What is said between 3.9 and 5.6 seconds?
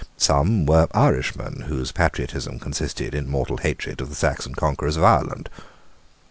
of the Saxon conquerors of Ireland.